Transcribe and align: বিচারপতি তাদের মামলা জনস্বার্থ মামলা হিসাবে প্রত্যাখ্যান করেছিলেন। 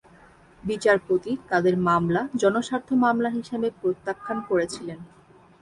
বিচারপতি 0.63 1.31
তাদের 1.49 1.75
মামলা 1.87 2.21
জনস্বার্থ 2.35 2.89
মামলা 3.03 3.29
হিসাবে 3.29 3.67
প্রত্যাখ্যান 3.81 4.37
করেছিলেন। 4.49 4.99